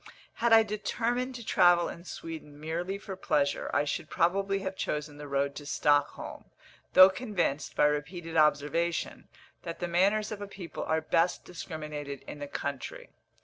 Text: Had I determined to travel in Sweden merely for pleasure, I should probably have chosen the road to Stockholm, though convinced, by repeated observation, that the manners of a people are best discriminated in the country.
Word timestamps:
Had 0.41 0.51
I 0.51 0.63
determined 0.63 1.35
to 1.35 1.45
travel 1.45 1.87
in 1.87 2.05
Sweden 2.05 2.59
merely 2.59 2.97
for 2.97 3.15
pleasure, 3.15 3.69
I 3.71 3.83
should 3.85 4.09
probably 4.09 4.57
have 4.61 4.75
chosen 4.75 5.17
the 5.17 5.27
road 5.27 5.53
to 5.57 5.65
Stockholm, 5.67 6.45
though 6.93 7.11
convinced, 7.11 7.75
by 7.75 7.85
repeated 7.85 8.35
observation, 8.35 9.27
that 9.61 9.77
the 9.77 9.87
manners 9.87 10.31
of 10.31 10.41
a 10.41 10.47
people 10.47 10.81
are 10.85 11.01
best 11.01 11.45
discriminated 11.45 12.23
in 12.23 12.39
the 12.39 12.47
country. 12.47 13.11